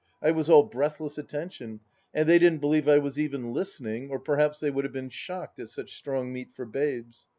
[0.19, 4.59] I was all breathless attention, and they didn't believe I was even listening, or perhaps
[4.59, 7.27] they would have been shocked at such strong meat for babes